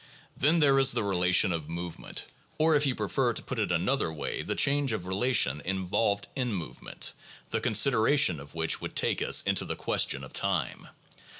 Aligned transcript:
Then 0.35 0.57
there 0.57 0.79
is 0.79 0.93
the 0.93 1.03
relation 1.03 1.51
of 1.51 1.69
movement, 1.69 2.25
or, 2.57 2.75
if 2.75 2.87
you 2.87 2.95
prefer 2.95 3.33
to 3.33 3.43
put 3.43 3.59
it 3.59 3.71
in 3.71 3.81
another 3.83 4.11
way, 4.11 4.41
the 4.41 4.55
change 4.55 4.93
of 4.93 5.05
relation 5.05 5.61
involved 5.63 6.27
in 6.35 6.55
movement, 6.55 7.13
the 7.51 7.61
consideration 7.61 8.39
of 8.39 8.55
which 8.55 8.81
would 8.81 8.95
take 8.95 9.21
us 9.21 9.43
into 9.43 9.63
the 9.63 9.75
question 9.75 10.23
of 10.23 10.33
time. 10.33 10.87